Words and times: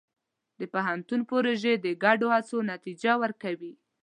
د 0.59 0.61
پوهنتون 0.73 1.21
پروژې 1.29 1.73
د 1.85 1.87
ګډو 2.03 2.27
هڅو 2.35 2.57
نتیجه 2.71 3.11
ورکوي. 3.23 3.73